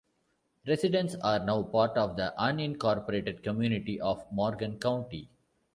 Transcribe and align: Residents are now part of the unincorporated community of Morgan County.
Residents 0.67 1.13
are 1.21 1.45
now 1.45 1.61
part 1.61 1.91
of 1.95 2.17
the 2.17 2.33
unincorporated 2.39 3.43
community 3.43 4.01
of 4.01 4.25
Morgan 4.31 4.79
County. 4.79 5.29